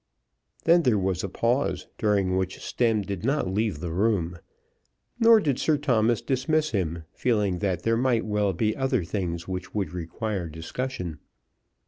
[0.63, 4.39] Then there was a pause, during which Stemm did not leave the room.
[5.19, 9.75] Nor did Sir Thomas dismiss him, feeling that there might well be other things which
[9.75, 11.19] would require discussion.